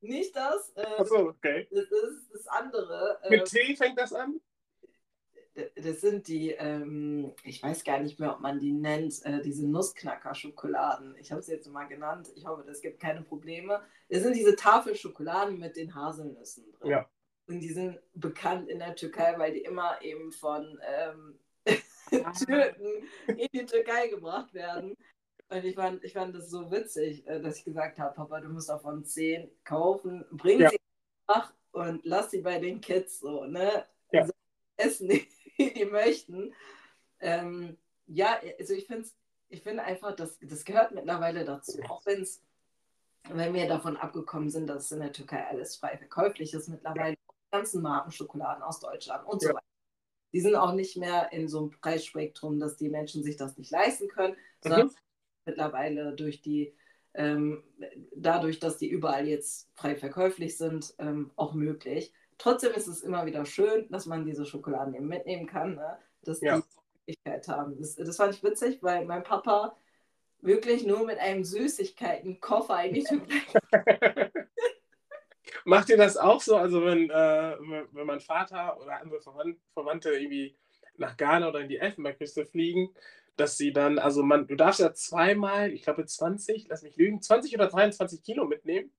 [0.00, 0.72] Nicht das.
[0.76, 1.66] Ähm, Achso, okay.
[1.70, 3.18] Das ist das andere.
[3.30, 4.40] Mit ähm, T fängt das an?
[5.76, 9.66] Das sind die, ähm, ich weiß gar nicht mehr, ob man die nennt, äh, diese
[9.68, 11.14] Nussknacker-Schokoladen.
[11.20, 12.28] Ich habe es jetzt mal genannt.
[12.34, 13.80] Ich hoffe, es gibt keine Probleme.
[14.08, 16.90] Das sind diese Tafelschokoladen mit den Haselnüssen drin.
[16.90, 17.08] Ja.
[17.46, 22.32] Und die sind bekannt in der Türkei, weil die immer eben von ähm, ah.
[22.46, 24.96] Türken in die Türkei gebracht werden.
[25.50, 28.48] Und ich fand, ich fand das so witzig, äh, dass ich gesagt habe, Papa, du
[28.48, 30.70] musst davon zehn kaufen, bring ja.
[30.70, 30.80] sie
[31.28, 33.86] nach und lass sie bei den Kids so, ne?
[34.10, 34.22] Ja.
[34.22, 34.32] Also,
[34.76, 35.10] essen
[35.58, 36.54] die die möchten.
[37.20, 39.08] Ähm, ja, also ich finde
[39.48, 41.80] ich finde einfach, das, das gehört mittlerweile dazu.
[41.88, 42.42] Auch wenn's,
[43.30, 47.50] wenn wir davon abgekommen sind, dass in der Türkei alles frei verkäuflich ist, mittlerweile die
[47.52, 49.60] ganzen Marken Schokoladen aus Deutschland und so weiter.
[50.32, 53.70] Die sind auch nicht mehr in so einem Preisspektrum, dass die Menschen sich das nicht
[53.70, 54.94] leisten können, sondern mhm.
[55.46, 56.74] mittlerweile durch die,
[57.14, 57.62] ähm,
[58.16, 62.12] dadurch, dass die überall jetzt frei verkäuflich sind, ähm, auch möglich.
[62.38, 65.98] Trotzdem ist es immer wieder schön, dass man diese Schokoladen eben mitnehmen kann, ne?
[66.22, 66.56] dass ja.
[66.56, 66.62] die
[67.06, 67.76] Möglichkeit haben.
[67.78, 69.76] Das, das fand ich witzig, weil mein Papa
[70.40, 73.06] wirklich nur mit einem Süßigkeitenkoffer eigentlich.
[75.64, 76.56] Macht ihr das auch so?
[76.56, 77.56] Also wenn, äh,
[77.92, 79.20] wenn mein Vater oder andere
[79.72, 80.56] Verwandte irgendwie
[80.96, 82.90] nach Ghana oder in die Elfenbeinküste fliegen,
[83.36, 87.20] dass sie dann, also man, du darfst ja zweimal, ich glaube 20, lass mich lügen,
[87.20, 88.92] 20 oder 23 Kilo mitnehmen.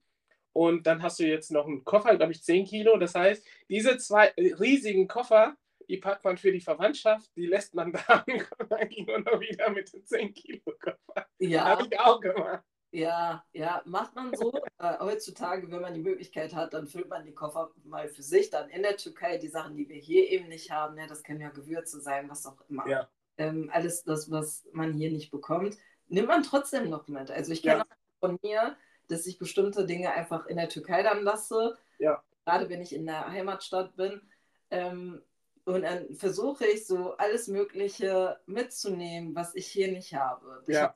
[0.55, 2.97] Und dann hast du jetzt noch einen Koffer, glaube ich, 10 Kilo.
[2.97, 5.57] Das heißt, diese zwei riesigen Koffer,
[5.89, 8.23] die packt man für die Verwandtschaft, die lässt man da
[8.59, 11.27] und eigentlich nur noch wieder mit den 10 Kilo Koffer.
[11.39, 11.65] Ja.
[11.65, 12.63] Habe ich auch gemacht.
[12.91, 14.53] Ja, ja, macht man so.
[14.77, 18.49] äh, heutzutage, wenn man die Möglichkeit hat, dann füllt man die Koffer mal für sich.
[18.49, 21.41] Dann in der Türkei die Sachen, die wir hier eben nicht haben, ne, das können
[21.41, 22.87] ja Gewürze sein, was auch immer.
[22.87, 23.09] Ja.
[23.37, 27.29] Ähm, alles das, was man hier nicht bekommt, nimmt man trotzdem noch mit.
[27.29, 27.85] Also ich kenne ja.
[28.21, 31.77] von mir, dass ich bestimmte Dinge einfach in der Türkei dann lasse.
[31.99, 32.23] Ja.
[32.45, 34.21] Gerade wenn ich in der Heimatstadt bin.
[34.71, 35.21] Ähm,
[35.65, 40.63] und dann versuche ich so alles Mögliche mitzunehmen, was ich hier nicht habe.
[40.67, 40.81] Ich ja.
[40.83, 40.95] habe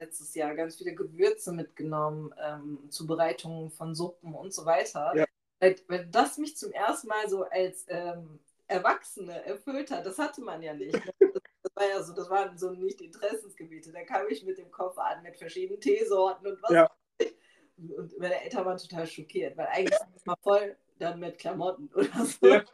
[0.00, 5.12] letztes Jahr ganz viele Gewürze mitgenommen, ähm, Zubereitungen von Suppen und so weiter.
[5.14, 5.26] Ja.
[5.60, 10.06] Weil, weil, das mich zum ersten Mal so als ähm, Erwachsene erfüllt hat.
[10.06, 10.94] Das hatte man ja nicht.
[10.94, 11.12] Ne?
[11.18, 13.92] Das, das, war ja so, das waren so nicht Interessensgebiete.
[13.92, 16.90] Da kam ich mit dem Koffer an mit verschiedenen Teesorten und was ja.
[17.88, 21.90] Und meine Eltern waren total schockiert, weil eigentlich ist es mal voll dann mit Klamotten
[21.94, 22.46] oder so.
[22.46, 22.64] Ja.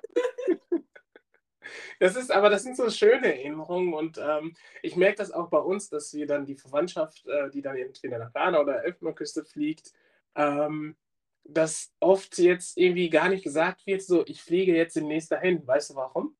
[1.98, 5.58] Das ist, aber das sind so schöne Erinnerungen und ähm, ich merke das auch bei
[5.58, 9.92] uns, dass wir dann die Verwandtschaft, äh, die dann entweder nach Ghana oder Elfenbeinküste fliegt,
[10.34, 10.96] ähm,
[11.44, 15.66] dass oft jetzt irgendwie gar nicht gesagt wird, so ich fliege jetzt demnächst dahin.
[15.66, 16.36] Weißt du warum?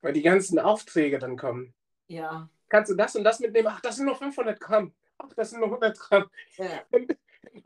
[0.00, 1.74] Weil die ganzen Aufträge dann kommen.
[2.08, 2.48] Ja.
[2.68, 3.68] Kannst du das und das mitnehmen?
[3.70, 4.94] Ach, das sind nur 500 Gramm.
[5.18, 6.30] Ach, das sind nur 100 Gramm.
[6.56, 6.82] Ja.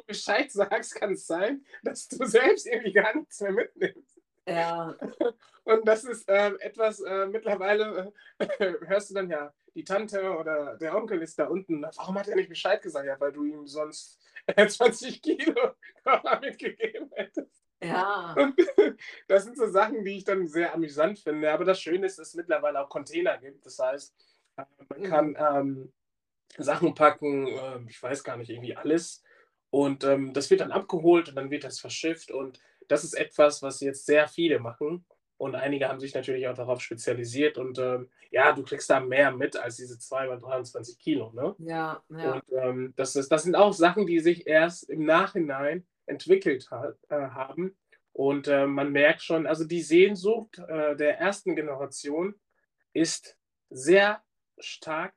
[0.07, 4.20] Bescheid sagst, kann es sein, dass du selbst irgendwie gar nichts mehr mitnimmst.
[4.49, 4.94] Ja.
[5.64, 10.77] Und das ist äh, etwas, äh, mittlerweile äh, hörst du dann ja, die Tante oder
[10.77, 11.83] der Onkel ist da unten.
[11.83, 13.07] Warum hat er nicht Bescheid gesagt?
[13.07, 14.20] Ja, weil du ihm sonst
[14.57, 15.75] 20 Kilo
[16.40, 17.62] mitgegeben hättest.
[17.83, 18.35] Ja.
[18.38, 18.55] Und
[19.29, 21.53] das sind so Sachen, die ich dann sehr amüsant finde.
[21.53, 23.66] Aber das Schöne ist, dass es mittlerweile auch Container gibt.
[23.66, 24.14] Das heißt,
[24.57, 25.37] äh, man kann mhm.
[25.38, 25.92] ähm,
[26.57, 29.22] Sachen packen, äh, ich weiß gar nicht, irgendwie alles.
[29.70, 32.31] Und ähm, das wird dann abgeholt und dann wird das verschifft.
[32.31, 35.05] Und das ist etwas, was jetzt sehr viele machen.
[35.38, 37.59] Und einige haben sich natürlich auch darauf spezialisiert.
[37.59, 41.33] Und ähm, ja, du kriegst da mehr mit als diese 223 Kilo.
[41.33, 41.55] Ne?
[41.59, 42.35] Ja, ja.
[42.35, 46.94] Und ähm, das, ist, das sind auch Sachen, die sich erst im Nachhinein entwickelt ha
[47.09, 47.76] äh, haben.
[48.12, 52.35] Und äh, man merkt schon, also die Sehnsucht äh, der ersten Generation
[52.94, 53.37] ist
[53.68, 54.22] sehr
[54.59, 55.12] stark.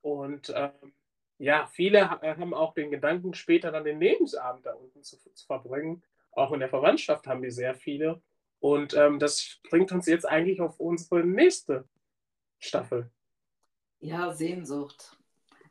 [0.00, 0.94] Und ähm,
[1.40, 5.46] ja, viele äh, haben auch den Gedanken, später dann den Lebensabend da unten zu, zu
[5.46, 6.02] verbringen.
[6.32, 8.20] Auch in der Verwandtschaft haben die sehr viele.
[8.60, 11.88] Und ähm, das bringt uns jetzt eigentlich auf unsere nächste
[12.58, 13.10] Staffel.
[14.00, 15.16] Ja, Sehnsucht.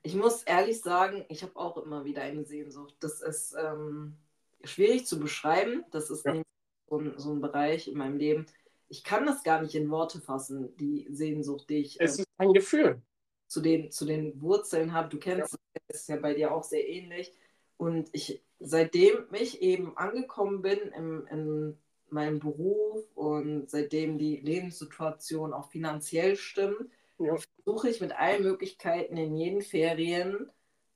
[0.02, 2.96] Ich muss ehrlich sagen, ich habe auch immer wieder eine Sehnsucht.
[3.00, 4.18] Das ist ähm,
[4.64, 5.86] schwierig zu beschreiben.
[5.92, 6.42] Das ist ja.
[6.88, 8.48] so, ein, so, ein, Bereich in meinem Leben.
[8.88, 12.02] ich kann das gar nicht in Worte fassen, die Sehnsucht, die ich.
[12.02, 13.04] Es ähm, ist ein Gefühl.
[13.50, 15.10] Zu den, zu den Wurzeln habe.
[15.10, 15.82] Du kennst ja.
[15.88, 17.34] ist ja bei dir auch sehr ähnlich.
[17.78, 21.78] Und ich, seitdem ich eben angekommen bin im, in
[22.10, 27.36] meinem Beruf und seitdem die Lebenssituation auch finanziell stimmt, ja.
[27.36, 30.52] versuche ich mit allen Möglichkeiten in jeden Ferien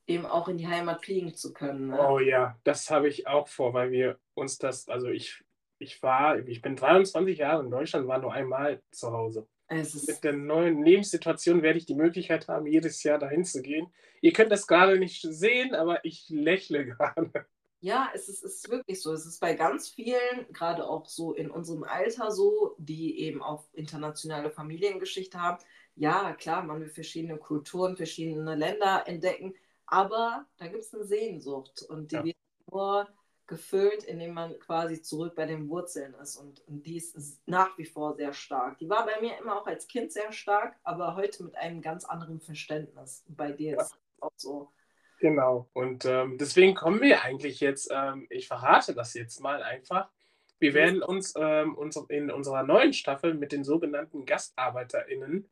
[0.06, 1.88] eben auch in die Heimat fliegen zu können.
[1.88, 2.08] Ne?
[2.08, 5.42] Oh ja, das habe ich auch vor, weil wir uns das, also ich,
[5.78, 9.46] ich war, ich bin 23 Jahre in Deutschland, war nur einmal zu Hause.
[9.70, 13.92] Mit der neuen Lebenssituation werde ich die Möglichkeit haben, jedes Jahr dahin zu gehen.
[14.20, 17.46] Ihr könnt das gerade nicht sehen, aber ich lächle gerade.
[17.80, 19.12] Ja, es ist, ist wirklich so.
[19.12, 23.66] Es ist bei ganz vielen, gerade auch so in unserem Alter so, die eben auch
[23.74, 25.62] internationale Familiengeschichte haben.
[25.94, 29.54] Ja, klar, man will verschiedene Kulturen, verschiedene Länder entdecken,
[29.86, 32.24] aber da gibt es eine Sehnsucht und die ja.
[32.24, 32.36] wird
[32.72, 33.08] nur
[33.46, 36.36] gefüllt, indem man quasi zurück bei den Wurzeln ist.
[36.36, 38.78] Und, und die ist nach wie vor sehr stark.
[38.78, 42.04] Die war bei mir immer auch als Kind sehr stark, aber heute mit einem ganz
[42.04, 43.24] anderen Verständnis.
[43.28, 43.82] Bei dir ja.
[43.82, 44.72] ist es auch so.
[45.20, 45.68] Genau.
[45.72, 50.10] Und ähm, deswegen kommen wir eigentlich jetzt, ähm, ich verrate das jetzt mal einfach.
[50.58, 50.74] Wir mhm.
[50.74, 51.76] werden uns ähm,
[52.08, 55.48] in unserer neuen Staffel mit den sogenannten GastarbeiterInnen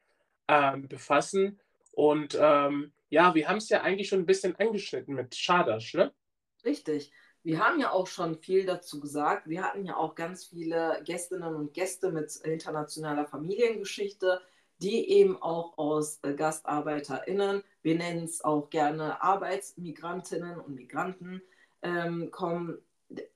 [0.48, 1.60] ähm, befassen.
[1.92, 6.12] Und ähm, ja, wir haben es ja eigentlich schon ein bisschen angeschnitten mit Schadasch, ne?
[6.64, 7.12] Richtig.
[7.44, 9.48] Wir haben ja auch schon viel dazu gesagt.
[9.48, 14.40] Wir hatten ja auch ganz viele Gästinnen und Gäste mit internationaler Familiengeschichte,
[14.80, 21.42] die eben auch aus äh, GastarbeiterInnen, wir nennen es auch gerne Arbeitsmigrantinnen und Migranten,
[21.82, 22.78] ähm, kommen.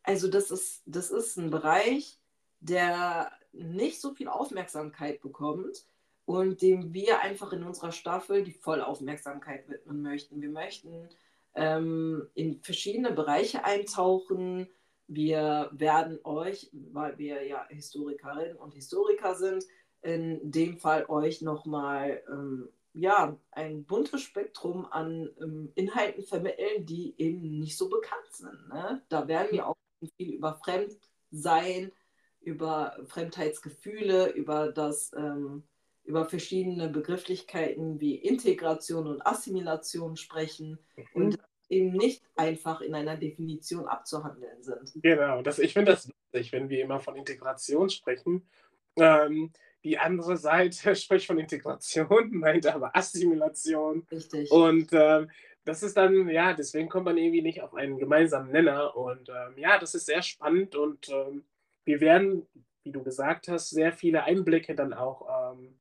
[0.03, 2.19] Also das ist, das ist ein Bereich,
[2.61, 5.85] der nicht so viel Aufmerksamkeit bekommt
[6.25, 10.43] und dem wir einfach in unserer Staffel die Vollaufmerksamkeit widmen möchten.
[10.43, 11.09] Wir möchten
[11.57, 14.69] ähm, in verschiedene Bereiche eintauchen.
[15.09, 19.65] Wir werden euch, weil wir ja Historikerinnen und Historiker sind,
[20.03, 27.15] in dem Fall euch nochmal ähm, ja, ein buntes Spektrum an ähm, Inhalten vermitteln, die
[27.19, 28.69] eben nicht so bekannt sind.
[28.69, 29.03] Ne?
[29.09, 29.77] Da werden wir auch
[30.17, 31.93] viel über Fremdsein,
[32.41, 35.65] über Fremdheitsgefühle, über das, ähm,
[36.05, 40.79] über verschiedene Begrifflichkeiten wie Integration und Assimilation sprechen.
[40.97, 41.23] Mhm.
[41.23, 41.39] Und
[41.69, 44.93] eben nicht einfach in einer Definition abzuhandeln sind.
[45.03, 48.49] Genau, das, ich finde das lustig, wenn wir immer von Integration sprechen.
[48.97, 49.53] Ähm,
[49.85, 54.07] die andere Seite spricht von Integration, meint aber Assimilation.
[54.11, 54.51] Richtig.
[54.51, 55.31] Und ähm,
[55.65, 58.97] das ist dann, ja, deswegen kommt man irgendwie nicht auf einen gemeinsamen Nenner.
[58.97, 61.45] Und ähm, ja, das ist sehr spannend und ähm,
[61.85, 62.47] wir werden,
[62.83, 65.79] wie du gesagt hast, sehr viele Einblicke dann auch ähm,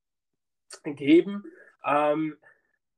[0.95, 1.45] geben.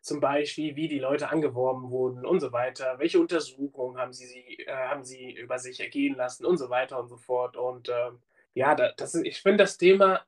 [0.07, 4.71] Zum Beispiel, wie die Leute angeworben wurden und so weiter, welche Untersuchungen haben sie, äh,
[4.71, 7.57] haben sie über sich ergehen lassen und so weiter und so fort.
[7.57, 8.21] Und ähm,
[8.53, 10.21] ja, das ist, ich finde das Thema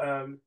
[0.00, 0.40] ähm,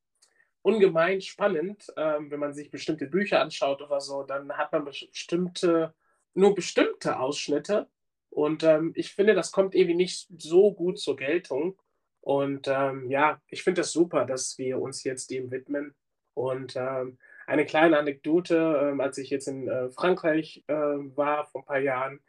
[0.64, 5.94] ungemein spannend, ähm, wenn man sich bestimmte Bücher anschaut oder so, dann hat man bestimmte,
[6.34, 7.88] nur bestimmte Ausschnitte.
[8.32, 11.80] Und ähm, ich finde, das kommt irgendwie nicht so gut zur Geltung.
[12.22, 15.94] Und ähm, ja, ich finde das super, dass wir uns jetzt dem widmen.
[16.34, 21.62] Und ähm, eine kleine Anekdote, ähm, als ich jetzt in äh, Frankreich äh, war vor
[21.62, 22.20] ein paar Jahren.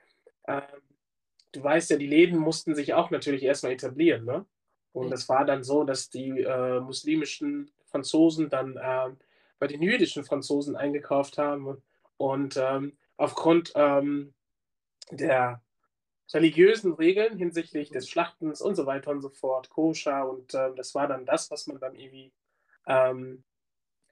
[0.44, 0.62] Äh,
[1.52, 4.24] du weißt ja, die Läden mussten sich auch natürlich erstmal etablieren.
[4.24, 4.46] Ne?
[4.92, 9.18] Und es war dann so, dass die äh, muslimischen Franzosen dann ähm,
[9.58, 11.82] bei den jüdischen Franzosen eingekauft haben.
[12.16, 14.32] Und ähm, aufgrund ähm,
[15.10, 15.62] der
[16.32, 20.30] religiösen Regeln hinsichtlich des Schlachtens und so weiter und so fort, Koscher.
[20.30, 22.32] Und äh, das war dann das, was man dann irgendwie
[22.86, 23.44] ähm,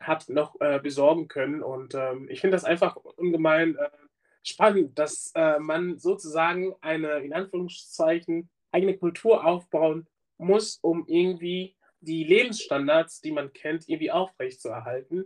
[0.00, 1.62] hat noch äh, besorgen können.
[1.62, 3.88] Und ähm, ich finde das einfach ungemein äh,
[4.42, 10.06] spannend, dass äh, man sozusagen eine, in Anführungszeichen, eigene Kultur aufbauen
[10.36, 15.24] muss, um irgendwie die Lebensstandards, die man kennt, irgendwie aufrechtzuerhalten.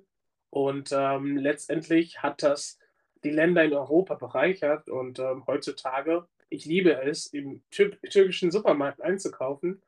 [0.51, 2.79] Und ähm, letztendlich hat das
[3.25, 4.89] die Länder in Europa bereichert.
[4.89, 9.83] Und ähm, heutzutage, ich liebe es, im türkischen Supermarkt einzukaufen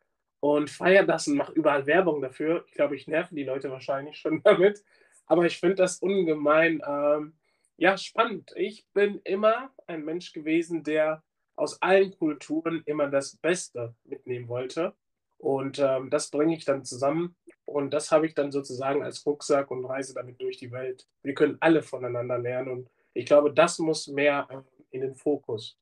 [0.45, 2.67] und feiere das und mache überall Werbung dafür.
[2.69, 4.85] Ich glaube, ich nerve die Leute wahrscheinlich schon damit.
[5.25, 7.33] Aber ich finde das ungemein ähm,
[7.79, 8.53] ja, spannend.
[8.55, 11.23] Ich bin immer ein Mensch gewesen, der
[11.57, 14.93] aus allen Kulturen immer das Beste mitnehmen wollte.
[15.39, 17.37] Und ähm, das bringe ich dann zusammen.
[17.65, 21.09] Und das habe ich dann sozusagen als Rucksack und reise damit durch die Welt.
[21.23, 22.71] Wir können alle voneinander lernen.
[22.71, 24.59] Und ich glaube, das muss mehr äh,
[24.91, 25.79] in den Fokus.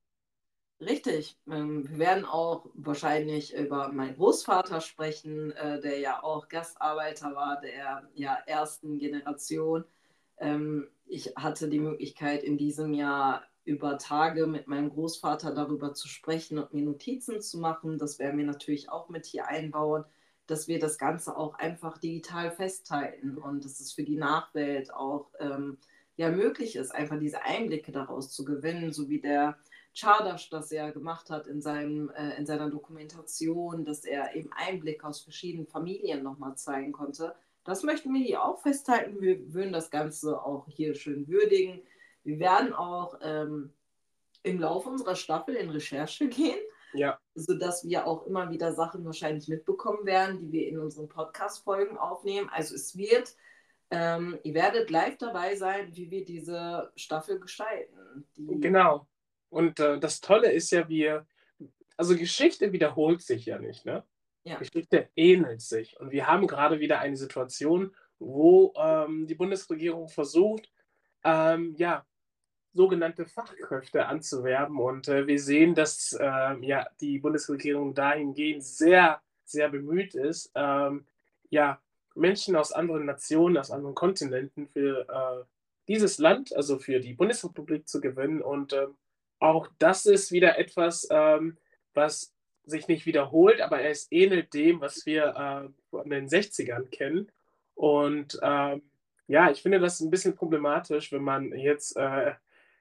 [0.83, 1.39] Richtig.
[1.49, 7.61] Ähm, wir werden auch wahrscheinlich über meinen Großvater sprechen, äh, der ja auch Gastarbeiter war,
[7.61, 9.85] der ja ersten Generation.
[10.39, 16.09] Ähm, ich hatte die Möglichkeit in diesem Jahr über Tage mit meinem Großvater darüber zu
[16.09, 17.97] sprechen und mir Notizen zu machen.
[17.99, 20.05] Das werden wir natürlich auch mit hier einbauen,
[20.49, 25.31] dass wir das Ganze auch einfach digital festhalten und dass es für die Nachwelt auch
[25.39, 25.79] ähm,
[26.17, 29.57] ja möglich ist, einfach diese Einblicke daraus zu gewinnen, so wie der
[29.95, 35.07] Chardash das ja gemacht hat in, seinem, äh, in seiner Dokumentation, dass er eben Einblicke
[35.07, 37.35] aus verschiedenen Familien nochmal zeigen konnte.
[37.65, 39.21] Das möchten wir hier auch festhalten.
[39.21, 41.83] Wir würden das Ganze auch hier schön würdigen.
[42.25, 43.73] Wir werden auch ähm,
[44.43, 46.59] im Laufe unserer Staffel in Recherche gehen,
[46.95, 47.19] ja.
[47.35, 52.49] sodass wir auch immer wieder Sachen wahrscheinlich mitbekommen werden, die wir in unseren Podcast-Folgen aufnehmen.
[52.51, 53.37] Also es wird,
[53.91, 58.27] ähm, ihr werdet live dabei sein, wie wir diese Staffel gestalten.
[58.37, 59.07] genau.
[59.53, 61.27] Und äh, das Tolle ist ja, wir,
[61.99, 64.03] also Geschichte wiederholt sich ja nicht, ne?
[64.45, 64.57] Ja.
[64.57, 66.01] Geschichte ähnelt sich.
[66.01, 70.73] Und wir haben gerade wieder eine Situation, wo ähm, die Bundesregierung versucht,
[71.23, 72.05] ähm, ja,
[72.73, 74.81] sogenannte Fachkräfte anzuwerben.
[74.81, 81.07] Und äh, wir sehen, dass äh, ja, die Bundesregierung dahingehend sehr, sehr bemüht ist, ähm,
[81.51, 81.79] ja,
[82.15, 85.45] Menschen aus anderen Nationen, aus anderen Kontinenten für äh,
[85.89, 88.41] dieses Land, also für die Bundesrepublik zu gewinnen.
[88.41, 88.97] Und ähm,
[89.43, 91.59] auch das ist wieder etwas, ähm,
[91.95, 97.31] was sich nicht wiederholt, aber es ähnelt dem, was wir äh, von den 60ern kennen.
[97.75, 98.83] Und ähm,
[99.27, 102.33] ja, ich finde das ein bisschen problematisch, wenn man jetzt äh,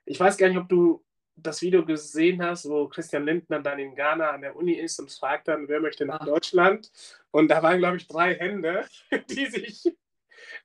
[0.05, 1.03] ich weiß gar nicht, ob du
[1.35, 5.11] das Video gesehen hast, wo Christian Lindner dann in Ghana an der Uni ist und
[5.11, 6.91] fragt dann, wer möchte nach Deutschland?
[7.31, 8.85] Und da waren, glaube ich, drei Hände,
[9.29, 9.91] die sich,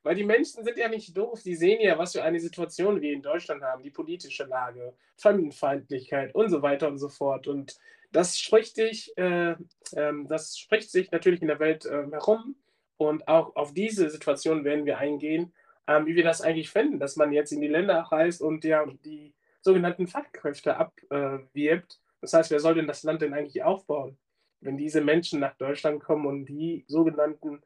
[0.02, 3.12] weil die Menschen sind ja nicht doof, die sehen ja, was für eine Situation wir
[3.12, 7.46] in Deutschland haben, die politische Lage, Fremdenfeindlichkeit und so weiter und so fort.
[7.46, 7.76] Und
[8.12, 9.52] das spricht, dich, äh,
[9.92, 12.56] äh, das spricht sich natürlich in der Welt äh, herum.
[12.98, 15.52] Und auch auf diese Situation werden wir eingehen
[15.86, 18.84] ähm, wie wir das eigentlich fänden, dass man jetzt in die Länder reist und ja
[19.04, 22.00] die sogenannten Fachkräfte abwirbt.
[22.20, 24.16] das heißt, wer soll denn das Land denn eigentlich aufbauen,
[24.60, 27.62] wenn diese Menschen nach Deutschland kommen und die sogenannten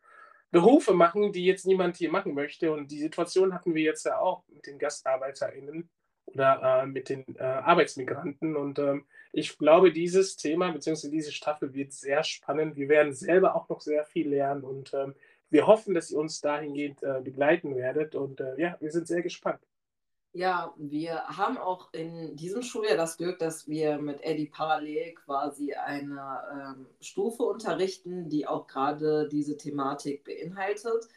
[0.50, 2.72] Berufe machen, die jetzt niemand hier machen möchte.
[2.72, 5.88] Und die Situation hatten wir jetzt ja auch mit den GastarbeiterInnen
[6.26, 8.56] oder äh, mit den äh, Arbeitsmigranten.
[8.56, 11.08] Und ähm, ich glaube, dieses Thema bzw.
[11.10, 12.76] diese Staffel wird sehr spannend.
[12.76, 15.14] Wir werden selber auch noch sehr viel lernen und ähm,
[15.50, 18.14] wir hoffen, dass ihr uns dahingehend äh, begleiten werdet.
[18.14, 19.60] Und äh, ja, wir sind sehr gespannt.
[20.32, 25.74] Ja, wir haben auch in diesem Schuljahr das Glück, dass wir mit Eddie parallel quasi
[25.74, 31.08] eine ähm, Stufe unterrichten, die auch gerade diese Thematik beinhaltet.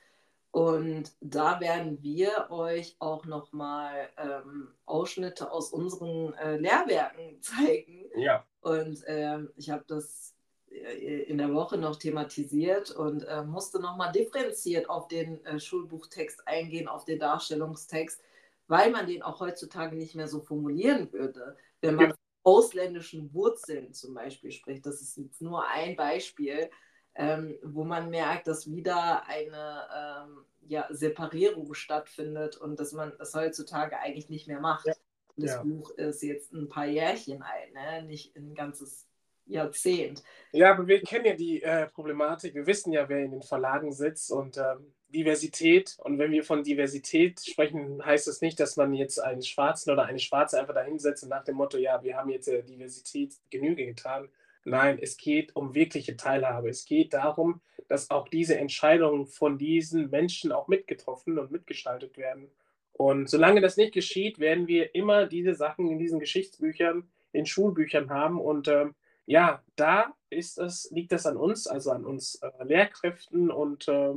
[0.49, 8.05] Und da werden wir euch auch nochmal ähm, Ausschnitte aus unseren äh, Lehrwerken zeigen.
[8.15, 8.45] Ja.
[8.61, 10.35] Und ähm, ich habe das
[10.69, 16.47] äh, in der Woche noch thematisiert und äh, musste nochmal differenziert auf den äh, Schulbuchtext
[16.47, 18.21] eingehen, auf den Darstellungstext,
[18.67, 21.57] weil man den auch heutzutage nicht mehr so formulieren würde.
[21.81, 22.15] Wenn man ja.
[22.43, 26.69] ausländischen Wurzeln zum Beispiel spricht, das ist jetzt nur ein Beispiel,
[27.15, 33.33] ähm, wo man merkt, dass wieder eine ähm, ja, Separierung stattfindet und dass man das
[33.33, 34.87] heutzutage eigentlich nicht mehr macht.
[34.87, 34.93] Ja.
[35.35, 35.63] Das.
[35.63, 38.03] Buch ist jetzt ein paar Jährchen alt, ne?
[38.03, 39.07] nicht ein ganzes
[39.45, 40.23] Jahrzehnt.
[40.51, 42.53] Ja, aber wir kennen ja die äh, Problematik.
[42.53, 45.97] Wir wissen ja, wer in den Verlagen sitzt und ähm, Diversität.
[45.99, 50.03] Und wenn wir von Diversität sprechen, heißt das nicht, dass man jetzt einen Schwarzen oder
[50.05, 53.85] eine Schwarze einfach dahinsetzt und nach dem Motto, ja, wir haben jetzt der Diversität Genüge
[53.85, 54.29] getan.
[54.65, 56.69] Nein, es geht um wirkliche Teilhabe.
[56.69, 62.49] Es geht darum, dass auch diese Entscheidungen von diesen Menschen auch mitgetroffen und mitgestaltet werden.
[62.93, 68.09] Und solange das nicht geschieht, werden wir immer diese Sachen in diesen Geschichtsbüchern, in Schulbüchern
[68.09, 68.39] haben.
[68.39, 68.95] Und ähm,
[69.25, 74.13] ja, da ist es, liegt es an uns, also an uns äh, Lehrkräften und äh,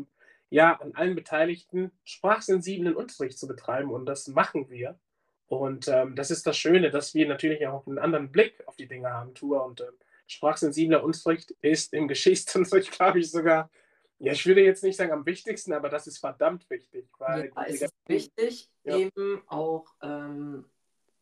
[0.50, 3.90] ja, an allen Beteiligten, sprachsensiblen Unterricht zu betreiben.
[3.90, 4.98] Und das machen wir.
[5.46, 8.88] Und ähm, das ist das Schöne, dass wir natürlich auch einen anderen Blick auf die
[8.88, 9.64] Dinge haben, Tour.
[9.64, 9.90] Und äh,
[10.26, 13.70] sprachsensibler Unterricht ist im Geschichtsunterricht, glaube ich, sogar,
[14.18, 17.09] ja, ich würde jetzt nicht sagen am wichtigsten, aber das ist verdammt wichtig.
[17.18, 18.96] Weil ja, es ist wichtig, ja.
[18.96, 20.64] eben auch ähm,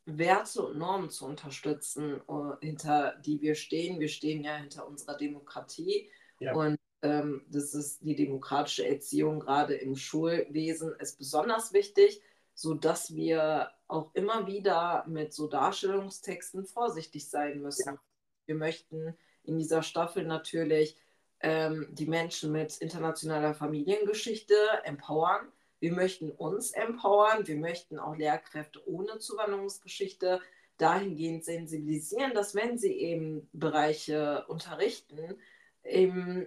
[0.07, 4.01] Werte und Normen zu unterstützen, äh, hinter die wir stehen.
[4.01, 6.55] Wir stehen ja hinter unserer Demokratie ja.
[6.55, 6.79] und ähm,
[7.09, 12.23] das ist die demokratische Erziehung gerade im Schulwesen ist besonders wichtig,
[12.55, 17.95] sodass wir auch immer wieder mit so Darstellungstexten vorsichtig sein müssen.
[17.95, 18.01] Ja.
[18.47, 20.97] Wir möchten in dieser Staffel natürlich
[21.41, 25.53] ähm, die Menschen mit internationaler Familiengeschichte empowern
[25.85, 30.41] wir möchten uns empowern, wir möchten auch Lehrkräfte ohne Zuwanderungsgeschichte
[30.79, 35.37] dahingehend sensibilisieren, dass wenn sie eben Bereiche unterrichten,
[35.85, 36.47] eben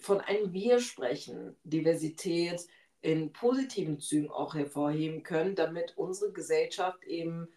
[0.00, 2.66] von einem Wir sprechen, Diversität
[3.02, 7.48] in positiven Zügen auch hervorheben können, damit unsere Gesellschaft eben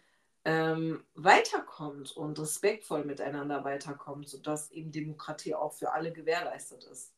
[0.44, 7.14] ähm, weiterkommt und respektvoll miteinander weiterkommt, sodass eben Demokratie auch für alle gewährleistet ist.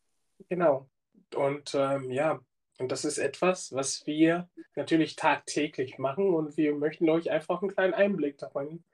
[0.48, 0.88] Genau.
[1.34, 2.40] Und ähm, ja,
[2.78, 7.72] und das ist etwas, was wir natürlich tagtäglich machen und wir möchten euch einfach einen
[7.72, 8.84] kleinen Einblick darin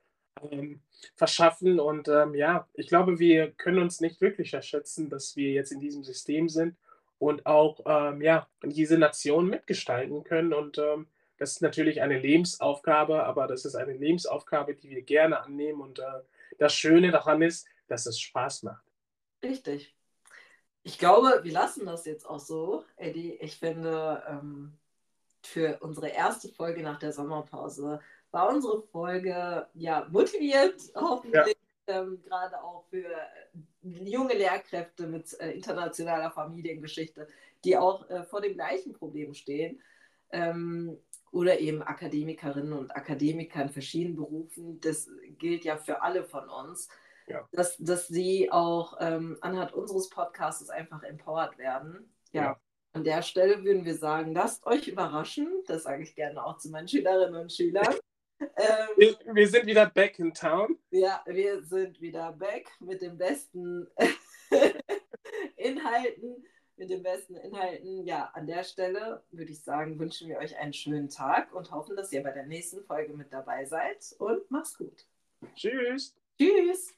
[0.51, 0.80] ähm,
[1.14, 1.80] verschaffen.
[1.80, 5.80] Und ähm, ja, ich glaube, wir können uns nicht wirklich erschätzen, dass wir jetzt in
[5.80, 6.76] diesem System sind
[7.18, 10.53] und auch ähm, ja, diese Nation mitgestalten können.
[10.53, 11.07] Und ähm,
[11.38, 15.80] das ist natürlich eine Lebensaufgabe, aber das ist eine Lebensaufgabe, die wir gerne annehmen.
[15.80, 16.22] Und äh,
[16.59, 18.84] das Schöne daran ist, dass es Spaß macht.
[19.43, 19.95] Richtig.
[20.84, 23.34] Ich glaube, wir lassen das jetzt auch so, Eddie.
[23.40, 24.78] Ich finde, ähm,
[25.43, 28.01] für unsere erste Folge nach der Sommerpause
[28.33, 31.57] war unsere Folge ja motiviert, hoffentlich
[31.87, 32.03] ja.
[32.03, 33.07] ähm, gerade auch für
[33.83, 37.28] junge Lehrkräfte mit äh, internationaler Familiengeschichte,
[37.64, 39.80] die auch äh, vor dem gleichen Problem stehen.
[40.30, 40.99] Ähm,
[41.30, 44.80] oder eben Akademikerinnen und Akademiker in verschiedenen Berufen.
[44.80, 45.09] Das
[45.39, 46.89] gilt ja für alle von uns
[47.26, 47.49] ja.
[47.53, 52.12] dass, dass sie auch ähm, anhand unseres Podcasts einfach empowered werden.
[52.33, 52.43] Ja.
[52.43, 52.61] ja.
[52.95, 55.49] An der Stelle würden wir sagen, lasst euch überraschen.
[55.66, 57.95] Das sage ich gerne auch zu meinen Schülerinnen und Schülern.
[58.57, 60.78] Ähm, wir, wir, sind wieder back in town.
[60.90, 63.88] Ja, wir sind wieder back mit den besten
[65.57, 66.45] Inhalten.
[66.76, 68.05] Mit den besten Inhalten.
[68.07, 71.97] Ja, an der Stelle würde ich sagen, wünschen wir euch einen schönen Tag und hoffen,
[71.97, 74.14] dass ihr bei der nächsten Folge mit dabei seid.
[74.18, 75.07] Und macht's gut.
[75.55, 76.14] Tschüss.
[76.38, 76.95] Tschüss.